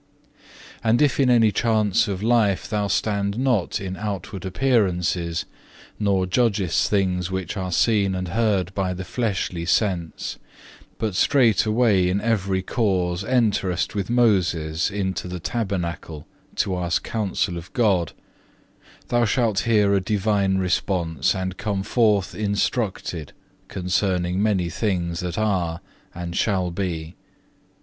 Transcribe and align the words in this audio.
2. 0.31 0.35
"And 0.83 0.99
if 0.99 1.19
in 1.19 1.29
any 1.29 1.51
chance 1.51 2.07
of 2.07 2.23
life 2.23 2.67
thou 2.67 2.87
stand 2.87 3.37
not 3.37 3.79
in 3.79 3.95
outward 3.97 4.45
appearances, 4.45 5.45
nor 5.99 6.25
judgest 6.25 6.89
things 6.89 7.29
which 7.29 7.55
are 7.55 7.71
seen 7.71 8.15
and 8.15 8.29
heard 8.29 8.73
by 8.73 8.95
the 8.95 9.03
fleshly 9.05 9.63
sense, 9.63 10.39
but 10.97 11.13
straightway 11.13 12.09
in 12.09 12.19
every 12.19 12.63
cause 12.63 13.23
enterest 13.23 13.93
with 13.93 14.09
Moses 14.09 14.89
into 14.89 15.27
the 15.27 15.39
tabernacle 15.39 16.25
to 16.55 16.75
ask 16.79 17.03
counsel 17.03 17.55
of 17.55 17.71
God; 17.73 18.13
thou 19.09 19.23
shalt 19.23 19.59
hear 19.69 19.93
a 19.93 20.01
divine 20.01 20.57
response 20.57 21.35
and 21.35 21.57
come 21.57 21.83
forth 21.83 22.33
instructed 22.33 23.33
concerning 23.67 24.41
many 24.41 24.67
things 24.67 25.19
that 25.19 25.37
are 25.37 25.79
and 26.15 26.35
shall 26.35 26.71
be. 26.71 27.13